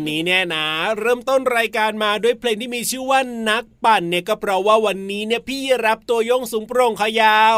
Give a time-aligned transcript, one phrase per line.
[0.00, 0.66] ันนี้เนี่ยนะ
[0.98, 7.56] เริ่มต้นรายการมาด้วยเพลงที่มีชื่อว่านักปั่นเนี่ยก็เพราะว่าวันนี้เนี่ยพี่รับตัวโยงสูงโปร่งขายาว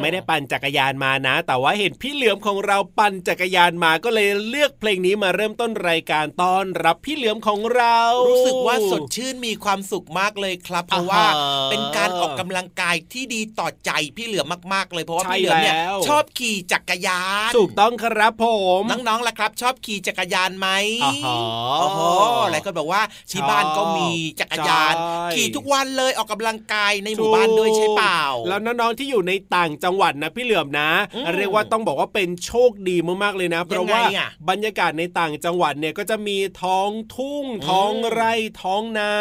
[0.00, 7.98] ไม่ได้ปั่นจักรยานมานะ แต่ว่าเห็นพี่เหลือมของเราปั่นจักรยานมาก็เลยเลือกเพลงนี้มาเริ่มต้นรายการต้อนรับพี่เหลือมของเรา
[8.28, 11.24] รู้สึกว่าสดชื่นมีความสุขมากเลยครับเพราะว่า
[11.70, 15.76] เป็นการออกกำลังกายที่ดีต่อใจพี่เหลือมมาก ๆ เลยเพราะว่าพี่เหลือมเนี่ย
[16.08, 18.46] ชอบขี่จักรยาน ถูกต้องครับผ
[18.80, 20.68] มน้องๆล่ะครับ ชอบขี่จักรยานไหม
[21.84, 24.08] อ๋อหลายคนบอกว่าที่บ้านก็มี
[24.40, 24.94] จักรยาน
[25.34, 30.90] ขี่ทุกวันเลยออกกำลังกายในหมู่บ้านด้วยใช่เปล่า แล้วน้องๆที่อยู่ในต่างจังหวัดนะพี่เหลือมนะ
[31.36, 34.02] เรียกว่าต้องบอกว่าเป็นโชคดีมากๆเลยนะ เพราะว่า
[34.50, 38.32] บรรยากาศในต่างจังหวัดเนี่ยก็จะมีท้องทุ่ง ท้องไร่
[38.62, 39.12] ท้องนา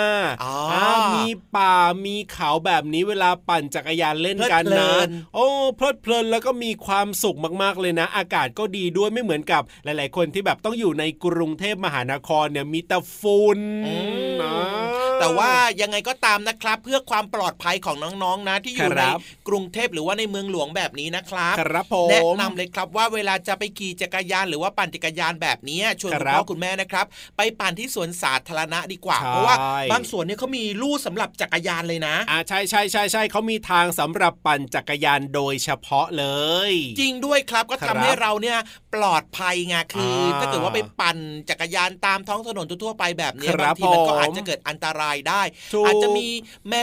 [1.16, 1.76] มีป่า
[2.06, 4.92] มีเขาแบบนี้เวลาปั่นจักรยานเล่นกันนะ
[5.36, 14.93] โอ้เพลิดเพลินแล้วก็มีความสุขมากๆเลยนะ อากาศก็ดีด้วยไม่เหมือนกับหลาย ๆ คนที่แบบต้องอยู่ในกรุงเทพมหานครเนี่ยมีแต่ฝุ่นอืมนะ
[15.24, 27.06] แต่ว่ายังไงก็ตามนะครับ เพื่อความปลอดภัยของน้องๆนะที่อยู่คในรับกรุงเทพหรือว่าในเมืองหลวงแบบนี้นะครับครับผมแนะนำเลยครับว่าเวลาจะไปขี่จักรยานหรือว่าปั่นจักรยานแบบนี้ชวนคุณครับพ่อคุณแม่นะครับ
[27.38, 29.56] ไปปั่นที่สวนสาธารณะดีกว่าใช่เพราะว่า
[29.92, 36.26] บางสวนเนี่ยเขามีลู่สำหรับจักรยานเลยนะอ่าใช่ใช่ใช่ใช่เขามีทางสำหรับปั่นจักรยานโดยเฉพาะเล
[36.70, 38.58] ย จริงด้วยครับก็ครัทำบให้เราเนี่ย
[38.94, 41.18] ปลอดภัยไงคืออาถ้าเกิดว่าไปปั่น
[41.50, 45.42] จักรยานตามท้องถนนทั่วๆไปแบบเนี้ยครับบางทีมันก็ผมอาจจะเกิดอันตรายได้
[45.74, 46.28] ถูกอาจจะมี
[46.70, 46.76] แม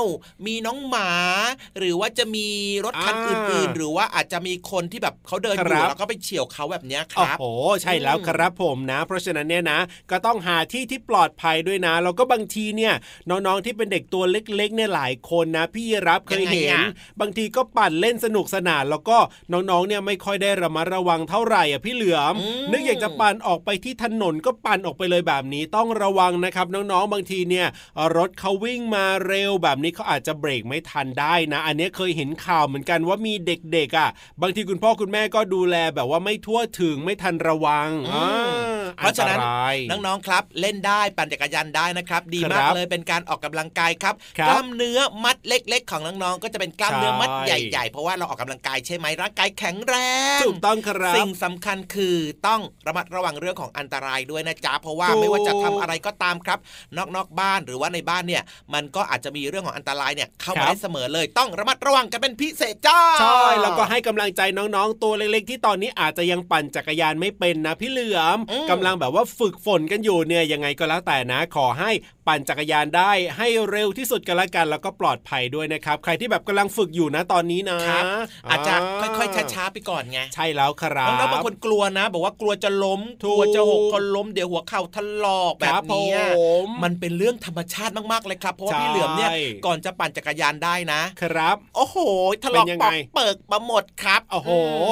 [0.00, 0.02] ว
[0.46, 1.10] มีน้องหมา
[1.78, 2.48] หรือว่าจะมี
[2.84, 7.44] รถคันอ่าอื่นๆ หรือว่าอาจจะมีคนที่แบบเขาเดินอคยู่รับแล้วก็ไปเฉี่ยวเขาแบบเนี้ยคโอ้รับโห
[7.82, 9.80] ใช่แล้วอืมครับผมนะ เพราะฉะนั้นเนี่ยนะ
[10.10, 12.94] ก็ต้องหาที่ที่ปลอดภัยด้วยนะแล้วก็บางทีเนี่ย
[13.30, 16.84] น้องๆที่เป็นเด็กตัวเล็กๆเนี่ยหลายคนนะ พี่รับเคยเห็ยังนไงอะ
[17.20, 19.18] บางทีก็ปั่นเล่นสนุกสนาน แล้วก็
[19.52, 27.65] น้องๆเนี่ยไม่ค่อยได้ระมัดระวังเท่าไหร่อะพี่เหลือมอืมนึกอยากจะปั่นออกไปที่ถนนก็ปั่นออกไปเลยแบบนี้ต้องระวังนะครับ น้องๆบางทีเนี่ย
[28.16, 34.10] รถเขาวิ่งมาเร็วแบบนี้เขาอาจจะเบรกไม่ทันได้นะ อันนี้เคยเห็นข่าวเหมือนกันว่ามีเด็กๆอะ
[34.42, 49.94] บางทีคุณพ่อคุณแม่ก็ดูแลแบบว่าไม่ทั่วถึงไม่ทันระวังอืมอ่าเพราะฉะนั้นอัตรายน้องๆครับ เล่นได้ปั่นจักรยานได้นะครับ ดีมาคกรับเลยเป็นการออกกำลังกายครับครับกล้ามเนื้อมัดเล็ก ๆ ของน้องๆก็จะเป็นกล้ามเนื้อมัดใช่ใหญ่ๆ เพราะว่าเราออกกำลังกายใช่ไหมร่างกายแข็งแร
[50.36, 52.16] งถูกต้องครับสิ่งสำคัญคือ
[52.46, 56.58] ต้องระมัดระวังเรื่องของอันตรายด้วยนะจ๊ะเพราะว่าถูกไม่ว่าจะทำอะไรก็ตามครับ
[56.96, 58.42] นอกนอกบ้านหรือว่าในบ้านเนี่ย
[58.74, 71.90] มันก็อาจจะมีเรื่องของอันตรายเนี่ยเข้าครัมาบได้เสมอเลยต้องระมัดระวังกันเป็นพิเศษจ้าใช่แล้วก็ให้กำลังใจน้องๆ ตัวเล็กๆ ที่ตอนนี้อาจจะยังปั่นจักรยานไม่เป็นนะพี่เหลือมอืมกำลังแบบว่าฝึกฝนกันอยู่เนี่ยยังไงก็แล้วแต่นะขอให้
[72.26, 78.04] ปั่นจักรยานได้ให้เร็วที่สุดกันละกันแล้วก็ปลอดภัยด้วยนะครับ ใครที่แบบกำลังฝึกอยู่นะตอนนี้นะครับ
[78.48, 89.30] อาจจะค่อยๆช้าๆไปก่อนไงๆใช่แล้วครับน้องๆบางคนกลัวนะ บอกว่ากลัวจะล้มถูกกลัวจะหกคนล้มเดี๋ยวหัวเข่าถลอกแบครับบเนี้ยผมมันเป็นเรื่องธรรมชาติมากๆเลยครับเพราะว่าใช่พี่เหลือมเนี่ย
[89.66, 91.98] ก่อนจะปั่นจักรยานได้นะครับ โอ้โห
[92.44, 94.50] ถลอกเป็นยังปไงอกเปิกมาหมดครับโอ้โห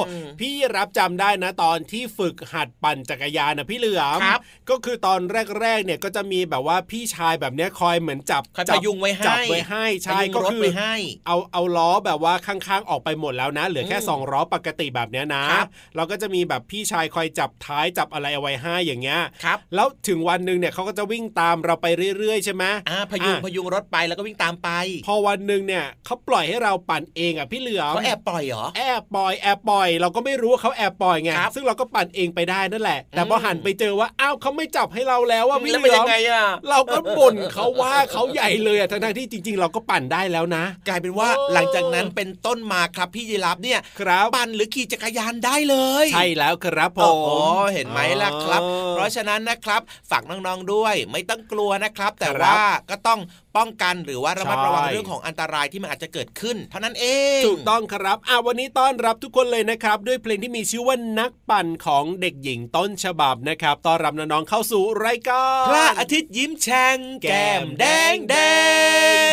[0.08, 4.40] อืมพี่รับจำได้นะตอนที่ฝึกหัดปั่นจักรยานนะพี่เหลือมครับ
[4.70, 5.20] ก็คือตอน
[5.60, 10.94] แรกๆเนี่ยก็จะมีแบบว่าพี่ชายแบบเนี้ยคอยเหมือนจับคอยจัพยุงไว้ให้จับไว้ให้ใช่พยุงก็รถคือไปให้
[11.26, 21.86] เอาเอาล้อแบบว่าข้างๆออกไปหมดแล้วนะ เหลือแค่อืมสองล้อปกติแบบเนี้ยนะครับเราก็จะมีแบบพี่ชายคอยจับท้ายจับอะไรเอาไว้ให้อย่างเงี้ยครับแล้วถึงวันหนึ่งเนี่ยเขาก็จะวิ่งตามเราไป
[22.18, 24.68] เรื่อยๆใช่ไหมอ่าพยุงอะพยุงรถไปแล้วก็วิ่งตามไป
[25.06, 47.28] พอวันหนึ่งเนี่ยเขาปล่อยให้เราปั่นเองอะพี่เหลือมเขาแอบปล่อยเหรอแอบปล่อยแอบปล่อย เราก็ไม่รู้ว่าเขาแอบปล่อยไงครับซึ่งเราก็ปั่นเองไปได้นั่นแหละ แต่พออมหันไปเจอว่าอ้าวเขาไม่จับให้เราแล้วว่าพี่แล้วเหเป็นลือยัมงไงอะเราก็บ่นเขาว่าเขาใหญ่เลยอะทั้งๆที่จริง ๆ เราก็ปั่นได้แล้วนะ กลายเป็นว่าโอ้หลังจากนั้นเป็นต้นมาครับพี่ยีรับเนี่ยครับปั่นหรือขี่จักรยานได้เลย ใช่แล้วครับผโอ้มโห
[47.74, 49.80] เห็นไหมล่ะครับอ๋อเพราะฉะนั้นนะครับ
[50.10, 53.20] ฝากน้องๆด้วย ไม่ต้องกลัวนะครับ แต่ครับว่าก็ต้อง
[53.56, 57.06] ป้องกันหรือว่าระมัดใช่ระวังเรื่องของอันตรายที่มันอาจจะเกิดขึ้น เท่านั้นเอ
[57.38, 67.84] งถูกต้องครับอะวันนี้ต้อนรับทุกคนเลยนะครับ ด้วยเพลงที่มีชื่อว่านักปั่นของเด็กหญิงต้นฉบับนะครับต้อนรับน้องๆเข้าสู่รายการพระอาทิตย์ยิ้มแฉ่งแก้มแด
[68.14, 68.34] งแด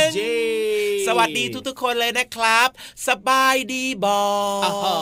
[0.03, 0.35] งเย้
[1.07, 2.69] สวัสดีทุกๆคนเลยนะครับ
[3.07, 4.21] สบายดีบอ
[4.65, 4.97] อ๋อ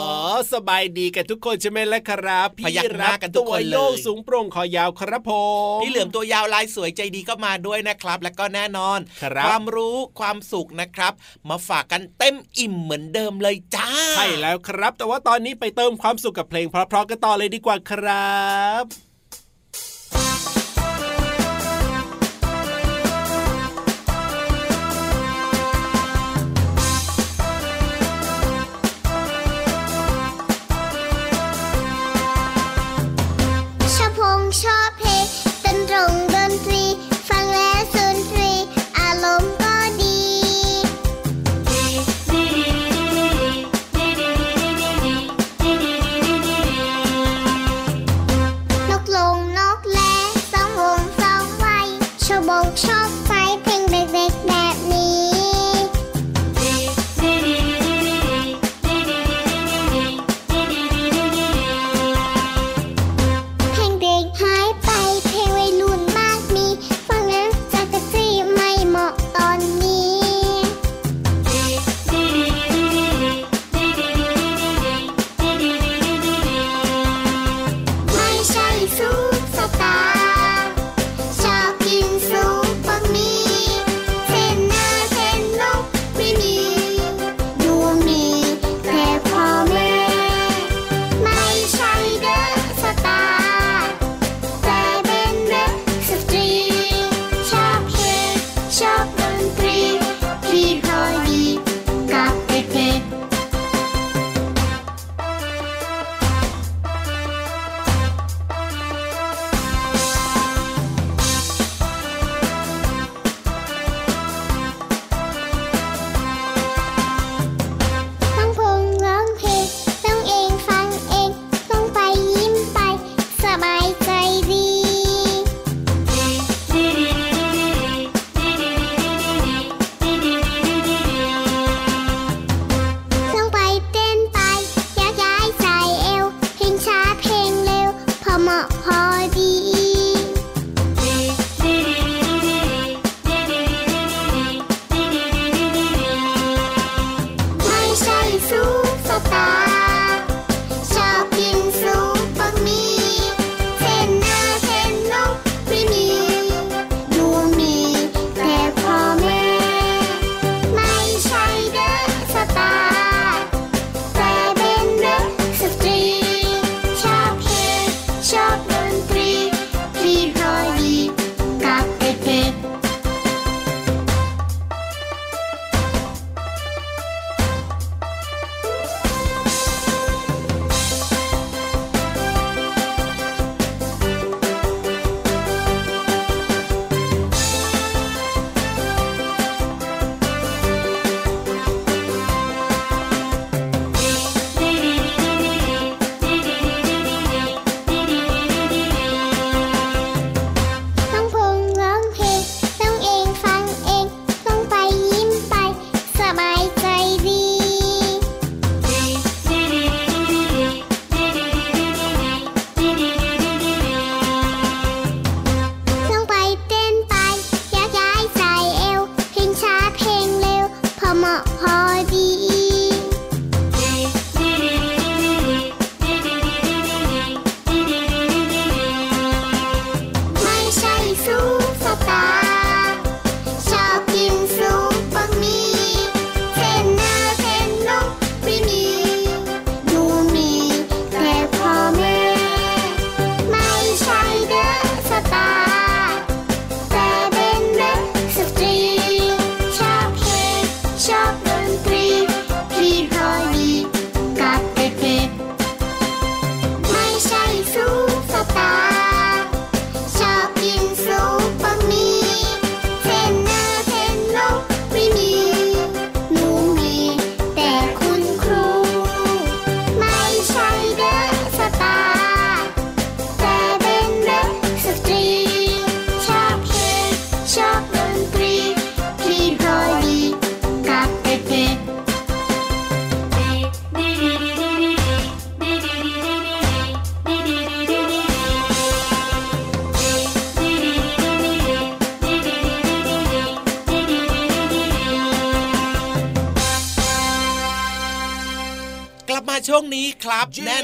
[0.53, 5.31] สบายดีกันทุกคนใช่ไหมล่ะครับพยักหน้ากันทุกคนเลยตัวโยกสูงโปร่งคอยาวครับผ
[5.77, 11.13] มพี่เหลือมตัวยาวลายสวยใจดีก็มาด้วยนะครับ และก็แน่นอนครับความรู้ความสุขนะครับ
[11.49, 18.37] มาฝากกันเต็มอิ่มเหมือนเดิมเลยจ้าใช่แล้วครับ แต่ว่าตอนนี้ไปเติมความสุขกับเพลงเพราะๆกันต่อเลยดีกว่าครั
[18.83, 18.85] บ
[34.63, 34.78] ชอ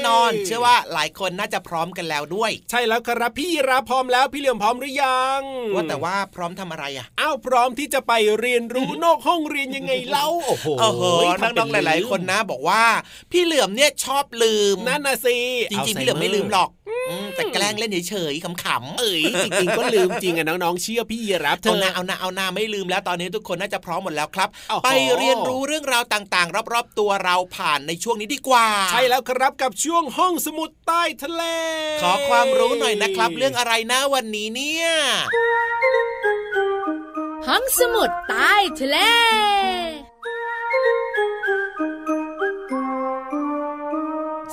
[0.06, 5.40] น่นอน เชื่อว่าหลายคนน่าจะพร้อมกันแล้วด้วย ใช่แล้วครับพี่รับพร้อมแล้วพี่เหลือมพร้อมหรือยัง
[5.74, 11.02] ว่าแต่ว่าพร้อมทำอะไรอะอ้าวพร้อมที่จะไปเรียนรู้นอกห้องเรียนยังไงเล่าโอ้โหโอ้โห
[11.42, 12.84] น้องๆหลาย ๆ คนนะ บอกว่า
[13.32, 15.38] พี่เหลือมเนี่ยชอบลืมนั่นน่ะสิ
[15.70, 16.75] จริงๆพี่เหลือมไม่ลืมหรอกอืม
[17.36, 31.42] แต่แกล้งเล่นเฉยๆขำๆเอ้ยจริงๆก็ลืมจริงอะน้องๆเชื่อพี่รับเถเอาอะนาเอานาเอานาไม่ลืมแล้วตอนนี้ทุกคนน่าจะพร้อมหมดแล้วครับโอ้โหไปเรียนรู้เรื่องราวต่างๆ รอบๆตัวเราผ่านในช่วงนี้ดีกว่า ใช่แล้วครับกับช่วงห้องสมุดใต้ทะเล
[32.02, 34.86] ขอความรู้หน่อยนะครับ เรื่องอะไรนะวันนี้เนี่ย
[37.48, 38.98] ห้องสมุดใต้ทะเล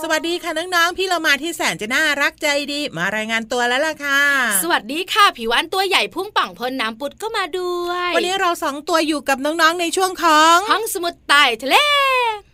[0.05, 4.21] สวัสดีค่ะน้องๆพี่เรามาที่แสนจะน่ารักใจดี มารายงานตัวแล้วล่ะค่ะ
[4.63, 11.75] สวัสดีค่ะ ผิววันตัวใหญ่พุ่งป่องพ้นน้ำปุดก็มาด้วย วันนี้เราสองตัวอยู่กับน้องๆในช่วงของห้องสมุดใต้ทะเล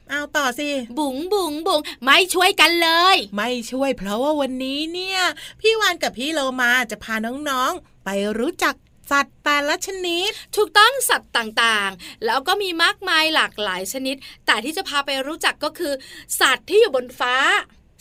[0.09, 0.67] เอาต่อสิ
[0.99, 5.19] บุ๋งบุ๋งบุ๋งไม่ช่วยกันเลย ไม่ช่วยเพราะว่าวันนี้เนี่ย
[5.61, 8.75] พี่วานกับพี่โลมาจะพาน้องๆ ไปรู้จัก
[9.11, 15.93] สัตว์แต่ละชนิด ถูกต้องสัตว์ต่างๆ แล้วก็มีมากมายหลากหลายชนิด แต่ที่จะพาไปรู้จักก็คือ
[16.39, 17.35] สัตว์ที่อยู่บนฟ้า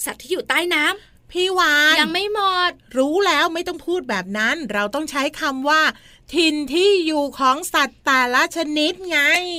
[0.05, 5.81] สัตว์ที่อยู่ใต้น้ำพี่วานยังไม่หมด รู้แล้วไม่ต้องพูดแบบนั้น เราต้องใช้คำว่า
[6.37, 9.19] ถิ่นที่อยู่ของสัตว์แต่ละชนิดไง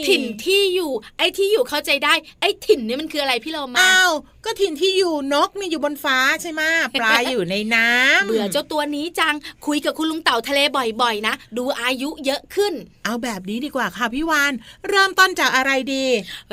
[0.09, 4.11] ถิ่นที่อยู่ ไอ้ที่อยู่เข้าใจได้ ไอ้ถิ่นนี่มันคืออะไรพี่เรามาอ้าว
[4.45, 6.61] ก็ถิ่นที่อยู่นกเนี่ยอยู่บนฟ้าใช่ไหม
[7.01, 9.35] ปลาอยู่ในน้ำเบื่อเจ้าตัวนี้จัง
[9.65, 10.59] คุยกับคุณลุงเต่าทะเล
[11.01, 12.73] บ่อยๆ นะ ดูอายุเยอะขึ้น
[13.05, 14.53] เอาแบบนี้ดีกว่าค่ะพี่วาน
[14.89, 16.05] เริ่มต้นจากอะไรดี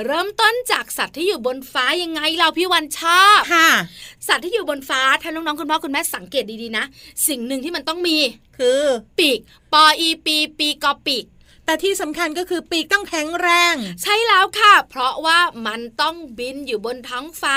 [0.06, 3.68] เริ่มต้นจากสัตว์ที่อยู่บนฟ้ายังไงเราพี่วันชอบค่ะ
[4.28, 6.84] สัตว์ที่อยู่บนฟ้าถ้าน้องๆคุณพ่อคุณแม่สังเกตดีๆนะ
[7.28, 8.16] สิ่งหนึ่งที่มันต้องมี
[8.58, 8.82] คือ
[9.18, 9.40] ปีก
[9.72, 11.26] ปออีปีปีกอปีก
[11.64, 17.56] แต่ที่สำคัญก็คือปีกต้องแข็งแรง ใช่แล้วค่ะ เพราะว่ามันต้องบินอยู่บนท้องฟ้า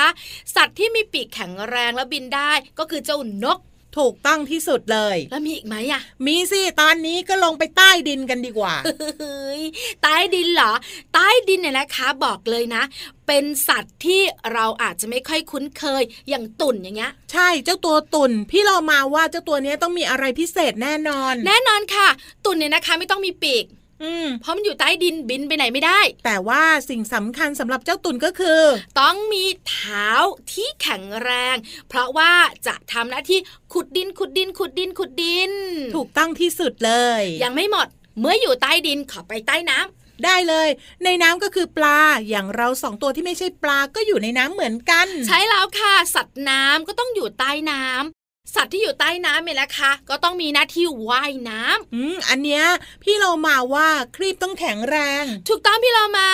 [0.56, 3.60] สัตว์ที่มีปีกแข็งแรงและบินได้ ก็คือเจ้านก
[4.00, 8.76] ถูกต้องที่สุดเลย แล้วมีอีกไหมอะมีสิตอนนี้ก็ลงไปใต้ดินกันดีกว่า
[9.20, 9.62] เฮ้ย
[10.04, 10.74] ใต้ดินเหรอ
[11.14, 12.84] ใต้ดินเนี่ยนะคะบอกเลยนะ
[13.28, 14.22] เป็นสัตว์ที่
[14.54, 22.08] เราอาจจะไม่ค่อยคุ้นเคยอย่างตุ่นอย่างเงี้ย ใช่เจ้าตัวตุ่นพี่เรามาว่าเจ้าตัวเนี้ยต้องมีอะไรพิเศษแน่นอน แน่นอนค่ะ
[22.46, 23.66] ตุ่นเนี่ยนะคะไม่ต้องมีปีก
[24.04, 28.62] อืมเพราะมันอยู่ใต้ดินบินไปไหนไม่ได้ แต่ว่าสิ่งสำคัญสำหรับเจ้าตุ่นก็คือ
[29.00, 30.10] ต้องมีเท้า
[30.52, 31.56] ที่แข็งแรง
[31.90, 32.32] เพราะว่า
[32.68, 33.40] จะทำหน้าที่
[33.74, 35.52] ขุดดินขุดดินขุดดินขุดดิน
[35.96, 37.88] ถูกต้องที่สุดเลย ยังไม่หมด
[38.20, 40.68] เมื่ออยู่ใต้ดินขอไปใต้น้ำได้เลย
[41.04, 48.19] ในน้ำก็คือปลาอย่างเราสองตัวที่ไม่ใช่ปลาก็อยู่ในน้ำเหมือนกัน ใช่แล้วค่ะ สัตว์น้ำก็ต้องอยู่ใต้น้ำ
[48.56, 52.64] สัตว์ที่อยู่ใต้น้ำเนี่ยนะคะ ก็ต้องมีหน้าที่ว่ายน้ำอืมอันเนี้ย
[53.04, 56.30] พี่เรามาว่าครีบต้องแข็งแรง ถูกต้องพี่เรามา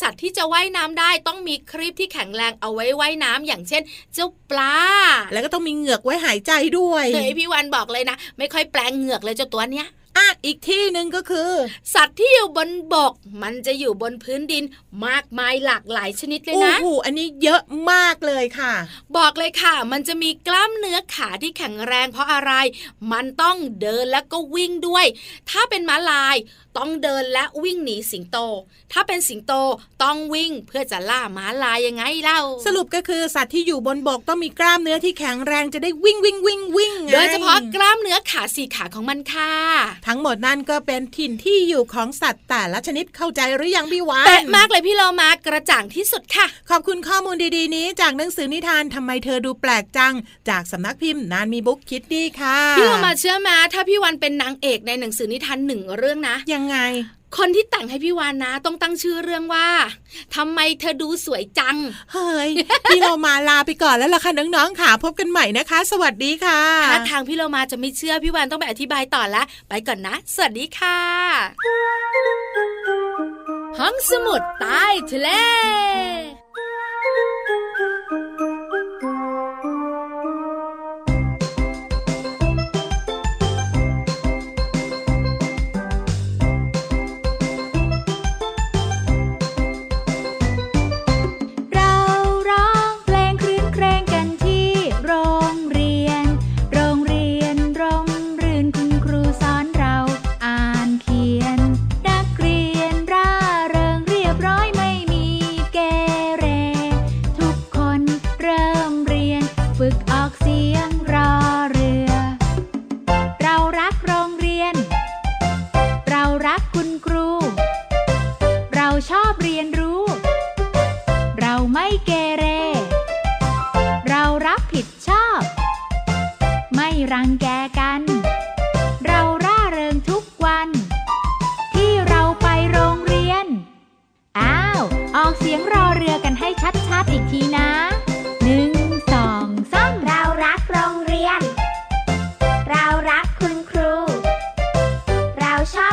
[0.00, 3.82] สัตว์ที่จะว่ายน้ำได้ต้องมีครีบที่แข็งแรงเอาไว้ว่ายน้ำอย่างเช่น
[4.14, 4.76] เจ้าปลา
[5.32, 11.50] แล้วก็ต้องมีเหงือกไว้หายใจด้วยเฮ้ยพี่วันบอกเลยนะ ไม่ค่อยแปลงเหงือกเลยเจ้าตัวเนี้ย อะอีกที่หนึ่งก็คือ
[11.94, 14.64] สัตว์ที่อยู่บนบก มันจะอยู่บนพื้นดิน
[15.06, 18.72] มากมายหลากหลายชนิดเลยโอ้นะโหอันนี้เยอะมากเลยค่ะ
[19.16, 22.52] บอกเลยค่ะ มันจะมีกล้ามเนื้อขาที่แข็งแรงเพราะอะไร
[23.12, 25.06] มันต้องเดินแล้วก็วิ่งด้วย
[25.50, 26.36] ถ้าเป็นม้าลาย
[26.78, 28.38] ต้องเดินและวิ่งหนีสิงโต
[28.92, 29.52] ถ้าเป็นสิงโต
[30.02, 39.52] ต้องวิ่งเพื่อจะล่าม้าลายยังไงเล่า สรุปก็คือสัตว์ที่อยู่บนบกต้องมีกล้ามเนื้อที่แข็งแรงจะได้วิ่งวิ่งวิ่งวิ่งไงโดยเฉพาะกล้ามเนื้อขาสี่ขาของมันค่ะ
[40.08, 50.14] ทั้งหมดนั่นก็เป็นถิ่นที่อยู่ของสัตว์แต่ละชนิดเข้าใจหรือยังพี่วานเป๊ะมากเลยพี่เรามากระจ่างที่สุดค่ะ ขอบคุณข้อมูลดีๆนี้ จากหนังสือนิทานทำไมเธอดูแปลกจัง
[50.48, 56.76] จากสำนักพิมพ์นานมีบุ๊กคิดดีค่ะ พี่เรามาเชื่อมาถ้าพี่วันเป็นนางเอกในหนังสือนิทานหนึ่งเรื่องนะ ยังไง
[57.36, 59.68] คนที่แต่งให้พี่วานนะ ต้องตั้งชื่อเรื่องว่า
[60.34, 61.76] ทำไมเธอดูสวยจัง
[62.12, 62.50] เฮ้ย
[62.88, 66.62] พี่เรามาลาไปก่อนแล้วล่ะค่ะน้องๆค่ะ พบกันใหม่นะคะ สวัสดีค่ะ
[66.92, 70.98] ถ้าทางพี่เรามาจะไม่เชื่อพี่วานต้องไปอธิบายต่อละไปก่อนนะ สวัสดีค่ะ
[73.78, 75.28] ห้องสมุดใต้ทะเล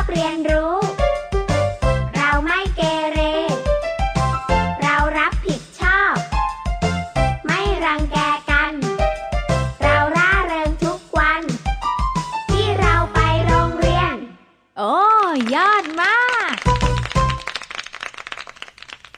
[0.06, 0.76] เราชอบเรียนรู้
[2.16, 2.80] เราไม่เก
[3.12, 3.20] เร
[4.82, 6.16] เรารับผิดชอบ
[7.46, 8.16] ไม่รังแก
[8.50, 8.72] กัน
[9.82, 11.42] เราร่าเริงทุกวัน
[12.50, 14.16] ที่เราไปโรงเรียน
[14.78, 14.94] โอ้
[15.54, 16.18] ยอดมา
[16.52, 16.54] ก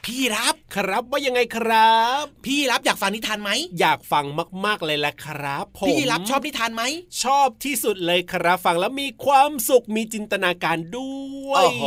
[0.03, 4.25] พี่รับค รับว่ายังไงครับ พี่รับอยากฟังนิทานไหมอยากฟัง
[4.65, 6.83] มากๆเลยแหละครับผมพี่รับชอบนิทานไหม
[7.23, 11.13] ชอบที่สุดเลยครับ ฟังแล้วมีความสุขมีจินตนาการด้
[11.49, 11.83] วยโอ้โห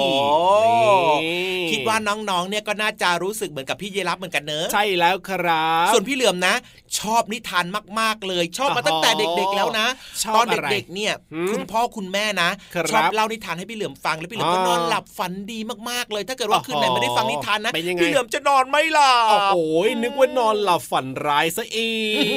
[1.23, 6.55] นี่คิดว่าน้องๆเนี่ยก็น่าจะรู้สึกเหมือนกับพี่เยรับเหมือนกันเนอะใช่แล้วครับ ส่วนพี่เหลือมนะ
[6.99, 7.65] ชอบนิทาน
[8.01, 9.87] มากๆเลย ชอบมาตั้งแต่เด็กๆแล้วนะ
[10.23, 15.59] ชอบตอนอะไรเด็กๆเนี่ยหืมคุณพ่อคุณแม่นะครับชอบเล่านิทานให้พี่เหลือมฟังแล้วพี่เหลือมก็อ๋อนอนหลับฝันดี
[15.91, 19.57] มากๆเลย ถ้าเกิดว่าโอ้โหคืนไหนไม่ได้ฟังนิทานนะเป็นยังไงพี่เหลือมจะนอนไม่หลับโอ้โห
[20.03, 21.93] นึกว่านอนหลับฝันร้ายซะอี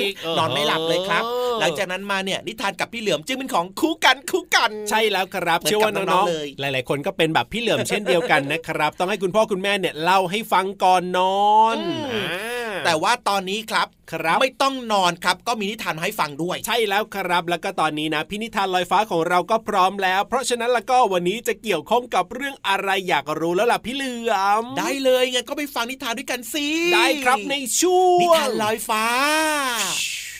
[0.09, 1.23] กนอนไม่หลับเลยครับ
[1.59, 12.54] หลังจากนั้นมาเนี่ยนิทานกับพี่เหลือมจึงเป็นของคู่กันคู่กัน ใช่แล้วครับเหมือนเชื่อว่ากับน้น้อองงๆเลยๆหลาย ๆ คนก็เป็นแบบพี่เหลือมเช่นเดียวกันนะครับ ต้องให้คุณพ่อคุณแม่เนี่ยเล่าให้ฟังก่อนนอนอืมอ่า
[12.85, 29.03] แต่ว่าตอนนี้ครับครับไม่ต้องนอนครับก็มีนิทานมาให้ฟังด้วย ใช่แล้วครับ แล้วก็ตอนนี้นะพินิธานลอยฟ้าของเราก็พร้อมแล้ว เพราะฉะนั้นแล้วก็วันนี้จะเกี่ยวข้องกับเรื่องอะไรอยากรู้แล้วล่ะพี่เหลือมได้เลยงั้นก็ไปฟังนิทานด้วยกันสิได้ครับในช่วงนิทานลอยฟ้า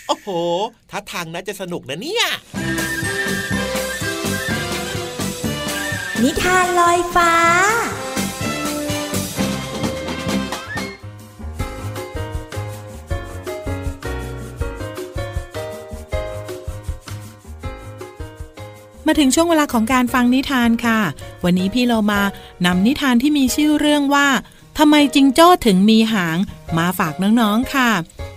[0.07, 0.29] โอ้โห
[0.91, 2.25] ถ้าทางน่าจะสนุกนะเนี่ย
[6.23, 7.31] นิทานลอยฟ้า
[19.07, 20.99] มาถึงช่วงเวลาของการฟังนิทานค่ะ
[21.43, 22.21] วันนี้พี่เรามา
[22.65, 24.27] นำนิทานที่มีชื่อเรื่องว่า
[24.77, 26.37] ทำไมจิงโจ้ถึงมีหาง
[26.77, 27.89] มาฝากน้องๆค่ะ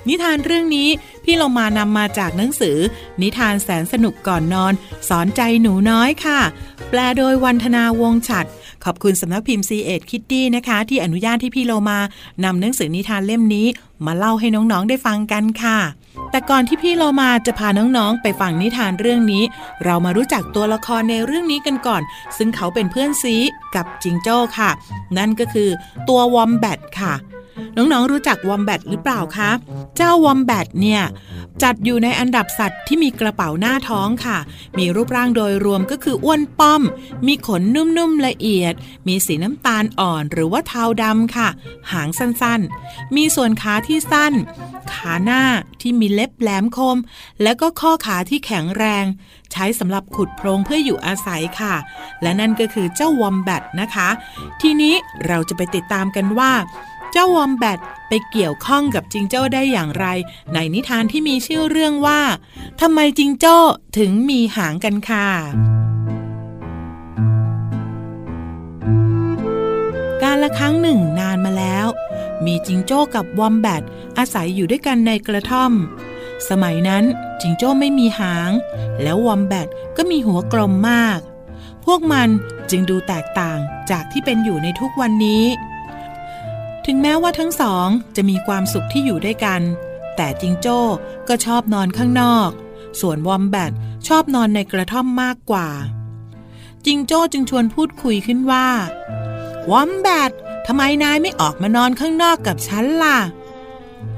[0.08, 0.88] นิทานเรื่องนี้
[1.24, 2.76] พี่เรามานำมาจากหนังสือ
[3.22, 4.72] นิทานแสนสนุกก่อนนอน
[5.08, 6.40] สอนใจหนูน้อยค่ะ
[6.90, 8.46] แปลโดยวันธนาวงฉัด
[8.84, 11.98] ขอบคุณสำนักพิมพ์ C ีเอ็ดคิตตี้นะคะ ที่อนุญาตที่พี่โลมา
[12.44, 13.66] นำหนังสือนิทานเล่มนี้
[14.06, 15.78] มาเล่าให้น้องๆได้ฟังกันค่ะ
[16.30, 19.44] แต่ก่อนที่พี่โลมาจะพาน้องๆ ไปฟังนิทานเรื่องนี้
[19.84, 22.02] เรามารู้จักตัวละครในเรื่องนี้กันก่อน
[22.36, 23.36] ซึ่งเขาเป็นเพื่อนซี
[23.74, 24.70] กับจิงโจ้ค่ะ
[25.18, 25.68] นั่นก็คือ
[26.08, 27.14] ตัววอมแบตค่ะ
[27.76, 29.50] น้องๆรู้จักวอมแบทหรือเปล่าคะ
[29.96, 31.02] เจ้าวอมแบทเนี่ย
[31.62, 34.38] จัดอยู่ในอันดับสัตว์ที่มีกระเป๋าหน้าท้องค่ะ
[34.78, 36.82] มีรูปร่างโดยรวมก็คืออ้วนป้อม
[37.26, 38.74] มีขนนุ่มๆละเอียด
[39.08, 41.48] มีสีน้ำตาลอ่อนหรือว่าเทาดำค่ะ
[41.92, 44.32] หางสั้นๆ มีส่วนขาที่สั้น
[44.92, 45.42] ขาหน้า
[45.80, 46.96] ที่มีเล็บแหลมคม
[47.42, 49.04] แล้วก็ข้อขาที่แข็งแรง
[49.52, 51.74] ใช้สำหรับขุดโพรงเพื่ออยู่อาศัยค่ะ
[52.22, 54.08] และนั่นก็คือเจ้าวอมแบทนะคะ
[54.62, 54.94] ทีนี้
[55.26, 56.52] เราจะไปติดตามกันว่า
[57.12, 60.06] เจ้าวอมแบทไปเกี่ยวข้องกับจิงโจ้ได้อย่างไร
[60.54, 62.20] ในนิทานที่มีชื่อเรื่องว่า
[62.80, 63.56] ทำไมจิงโจ้
[63.98, 65.28] ถึงมีหางกันค่ะ
[70.22, 71.86] การละครั้งหนึ่งนานมาแล้ว
[72.46, 73.82] มีจิงโจ้กับวอมแบท
[74.18, 75.72] อาศัยอยู่ด้วยกันในกระท่อม
[76.48, 77.04] สมัยนั้น
[77.40, 78.50] จิงโจ้ไม่มีหาง
[79.02, 81.20] แล้ววอมแบทก็มีหัวกลมมาก
[81.84, 82.28] พวกมัน
[82.70, 83.58] จึงดูแตกต่าง
[83.90, 85.44] จากที่เป็นอยู่ในทุกวันนี้
[86.90, 89.60] ถึงแม้ว่าทั้งสองจะมีความสุขที่อยู่ด้วยกัน
[90.16, 90.78] แต่จิงโจ้
[91.28, 92.50] ก็ชอบนอนข้างนอก
[93.00, 93.72] ส่วนวอมแบท
[94.08, 95.68] ชอบนอนในกระท่อมมากกว่า
[96.86, 98.68] จิงโจ้จึงชวนพูดคุยขึ้นว่า
[99.70, 100.30] วอมแบท
[100.66, 103.18] ทำไมนายไม่ออกมานอนข้างนอกกับฉันล่ะ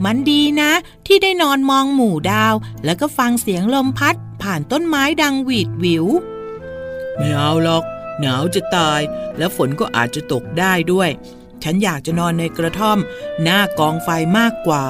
[0.05, 0.73] มันดีนะ
[1.07, 2.55] ที่ได้นอนมองหมู่ดาว
[2.85, 6.07] แล้วก็ฟังเสียงลมพัด ผ่านต้นไม้ดังหวีดหวิว
[7.17, 7.85] ไม่เอาหรอก
[8.21, 9.01] หนาวจะตาย
[9.39, 11.11] แล้วฝนก็อาจจะตกได้ด้วย
[11.65, 12.99] ฉันอยากจะนอนในกระท่อม
[13.43, 14.85] หน้ากองไฟมากกว่า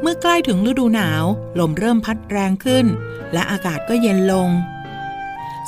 [0.00, 1.24] เมื่อใกล้ถึงฤดูหนาว
[1.58, 2.86] ลมเริ่มพัดแรงขึ้น
[3.32, 4.48] และอากาศก็เย็นลง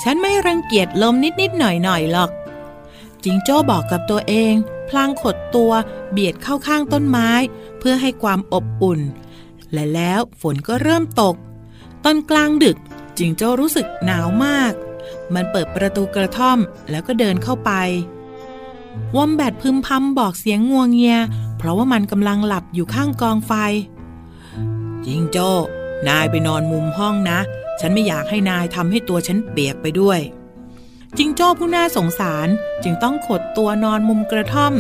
[0.03, 2.31] ฉันไม่รังเกียจลมนิดๆหน่อยๆหรอก
[3.25, 4.55] จิงโจ้บอกกับตัวเอง
[4.88, 5.72] พลางขดตัว
[6.12, 7.31] เบียดเข้าข้างต้นไม้
[7.79, 9.01] เพื่อให้ความอบอุ่น
[9.72, 11.37] และแล้วฝนก็เริ่มตก
[12.05, 12.77] ตอนกลางดึก
[13.18, 14.72] จิงโจ้รู้สึกหนาวมาก
[15.35, 16.59] มันเปิดประตูกระท่อม
[16.90, 17.72] แล้วก็เดินเข้าไป
[19.16, 21.18] วอมแบทพึมพำบอกเสียงงวงเงีย
[21.59, 23.52] เพราะว่ามันกำลังหลับอยู่ข้างกองไฟ
[25.04, 25.50] จิงโจ้
[26.09, 27.38] นายไปนอนมุมห้องนะ
[27.80, 30.20] ฉันไม่อยากให้นายทำให้ตัวฉันเปียกไปด้วย
[31.16, 32.48] จิงโจ้ผู้น่าสงสาร
[32.82, 34.72] จึงต้องขดตัวนอนมุมกระท่อม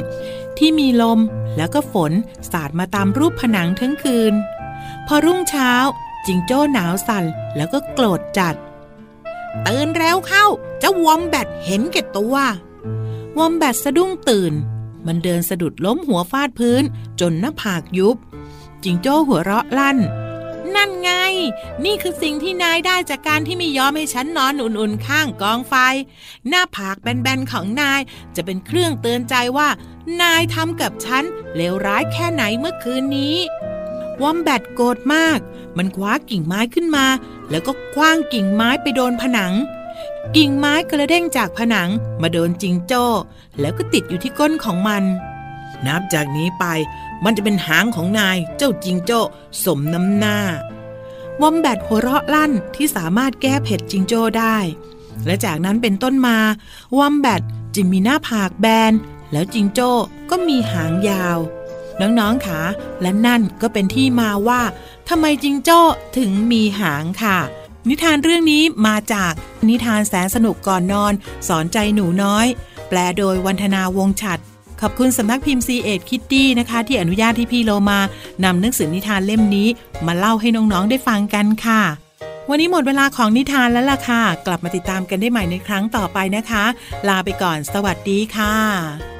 [0.58, 1.20] ที่มีลม
[1.56, 2.12] แล้วก็ฝน
[2.50, 4.34] สาดมาตามรูปผนังทั้งคืน
[5.06, 5.72] พอรุ่งเช้า
[6.26, 7.24] จิงโจ้หนาวสั่น
[7.56, 8.54] แล้วก็โกรธจัด
[9.66, 10.46] ตื่นแล้วเข้า
[10.80, 12.36] เจ้าวอมแบตเห็นแก่ตัว
[13.38, 14.52] วอมแบตสะดุ้งตื่น
[15.06, 16.82] มันเดินสะดุดล้มหัวฟาดพื้น
[17.20, 18.16] จนหน้าผากยุบ
[18.82, 19.98] จิงโจ้หัวเราะลั่น
[20.74, 21.10] นั่นไง
[21.84, 25.74] นี่คือสิ่งที่นายได้จากการที่ไม่ยอมให้ฉันนอนอุ่นๆข้างกองไฟ
[26.48, 28.00] หน้าผากแบนๆของนาย
[28.36, 29.68] จะเป็นเครื่องเตือนใจว่า
[30.22, 31.24] นายทำกับฉัน
[31.56, 33.36] เลวร้ายแค่ไหนเมื่อคืนนี้
[34.22, 35.38] วอมแบตโกรธมาก
[35.76, 37.06] มันคว้ากิ่งไม้ขึ้นมา
[37.50, 39.52] แล้วก็คว้างกิ่งไม้ไปโดนผนัง
[40.36, 41.90] กิ่งไม้กระเด้งจากผนัง
[42.22, 43.04] มาโดนจิงโจ้
[43.60, 45.04] แล้วก็ติดอยู่ที่ก้นของมัน
[45.86, 46.64] นับจากนี้ไป
[47.24, 49.20] มันจะเป็นหางของนายเจ้าจิงโจ้
[49.64, 50.38] สมน้ำหน้า
[51.40, 54.56] วอมแบตหัวเราะลั่นที่สามารถแก้เผ็ดจิงโจ้ได้
[55.26, 56.38] และจากนั้นเป็นต้นมา
[56.98, 57.42] วอมแบต
[57.74, 58.92] จึงมีหน้าผากแบน
[59.32, 59.90] แล้วจิงโจ้
[60.30, 61.38] ก็มีหางยาว
[62.00, 62.60] น้องๆค่ะ
[63.00, 64.62] และนั่นก็เป็นที่มาว่า
[65.08, 65.80] ทำไมจิงโจ้
[66.16, 67.38] ถึงมีหางค่ะ
[67.88, 69.32] นิทานเรื่องนี้มาจาก
[69.68, 71.12] นิทานแสนสนุกก่อนนอน
[71.48, 72.46] สอนใจหนูน้อย
[72.88, 74.38] แปลโดยวันธนาวงศ์ฉัด
[74.80, 78.00] ขอบคุณสำนักพิมพ์ซีเอ็ดคิตตี้นะคะ ที่อนุญาตที่พี่โลมา
[78.44, 79.68] นำหนังสือนิทานเล่มนี้
[80.06, 81.82] มาเล่าให้น้องๆได้ฟังกันค่ะ
[82.50, 86.64] วันนี้หมดเวลาของนิทานแล้วล่ะค่ะ กลับมาติดตามกันได้ใหม่ในครั้งต่อไปนะคะ
[87.08, 89.15] ลาไปก่อน สวัสดีค่ะ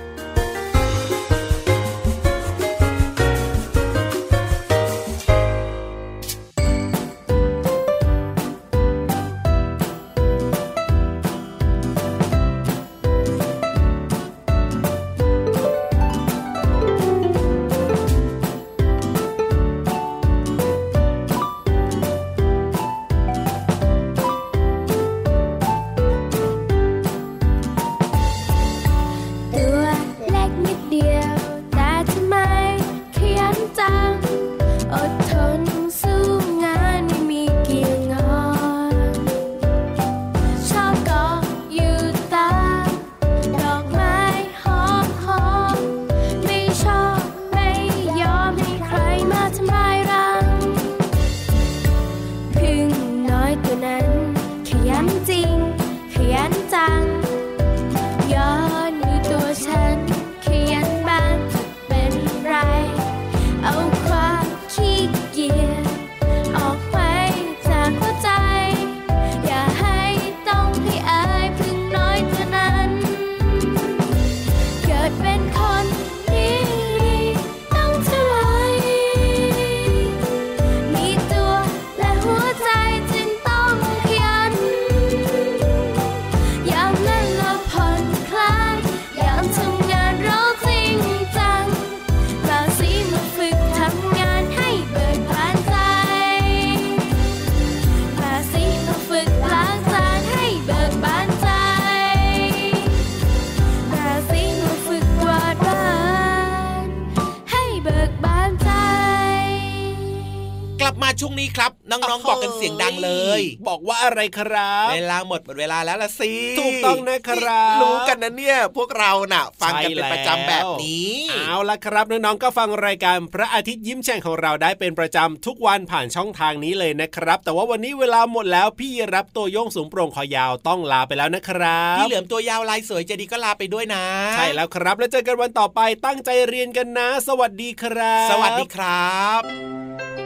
[111.21, 140.26] ช่วงนี้ครับน้องๆบอกกันเสียงดังเลย บอกว่าอะไรครับเวลาหมดหมดเวลาแล้วละสิถูกต้องนะครับรู้กันนะเนี่ยพวกเราน่ะ ฟังกันเป็นใช่แล้วประจำแบบนี้เอาละครับน้องๆก็ฟังรายการพระอาทิตย์ยิ้มแฉ่งของเราได้เป็นประจำทุกวันผ่านช่องทางนี้เลยนะครับ แต่ว่าวันนี้เวลาหมดแล้วพี่รับตัวโยงสูงโปร่งคอยาวต้องลาไปแล้วนะครับพี่เหลือมตัวยาวลายสวยใจะดีก็ลาไปด้วยนะ ใช่แล้วครับแล้วเจอกันวันต่อไปตั้งใจเรียนกันนะ สวัสดีครับ สวัสดีครับ